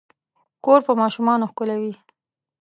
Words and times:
کور 0.65 0.79
په 0.87 0.93
ماشومانو 1.01 1.49
ښکلے 1.51 1.75
وي 1.81 1.93